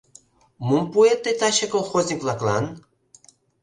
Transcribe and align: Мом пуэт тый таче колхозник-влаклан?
Мом 0.67 0.83
пуэт 0.93 1.19
тый 1.23 1.35
таче 1.39 1.67
колхозник-влаклан? 1.73 2.65